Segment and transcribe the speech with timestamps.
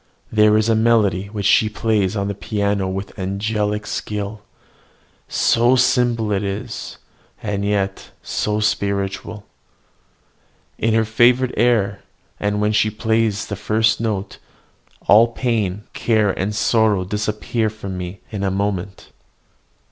[0.31, 4.41] There is a melody which she plays on the piano with angelic skill,
[5.27, 6.41] so simple is
[7.39, 9.45] it, and yet so spiritual!
[10.79, 11.99] It is her favourite air;
[12.39, 14.39] and, when she plays the first note,
[15.07, 19.11] all pain, care, and sorrow disappear from me in a moment.